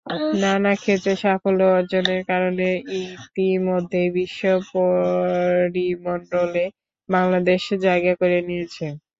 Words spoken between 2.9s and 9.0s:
ইতিমধ্যেই বিশ্ব পরিমণ্ডলে বাংলাদেশ জায়গা করে নিয়েছে।